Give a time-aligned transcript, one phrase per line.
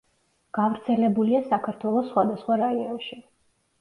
[0.57, 3.23] გავრცელებულია საქართველოს სხვადასხვა რაიონში.